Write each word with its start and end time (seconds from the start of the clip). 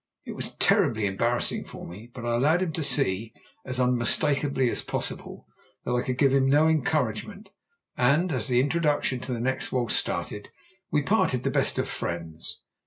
It 0.25 0.31
was 0.31 0.55
terribly 0.55 1.05
embarrassing 1.05 1.65
for 1.65 1.87
me, 1.87 2.09
but 2.11 2.25
I 2.25 2.33
allowed 2.33 2.63
him 2.63 2.71
to 2.71 2.81
see, 2.83 3.33
as 3.63 3.79
unmistakably 3.79 4.67
as 4.71 4.81
possible, 4.81 5.45
that 5.85 5.93
I 5.93 6.01
could 6.01 6.17
give 6.17 6.33
him 6.33 6.49
no 6.49 6.67
encouragement, 6.67 7.49
and, 7.95 8.31
as 8.31 8.47
the 8.47 8.59
introduction 8.59 9.19
to 9.19 9.31
the 9.31 9.39
next 9.39 9.71
waltz 9.71 9.93
started, 9.93 10.49
we 10.89 11.03
parted 11.03 11.43
the 11.43 11.51
best 11.51 11.77
of 11.77 11.87
friends. 11.87 12.61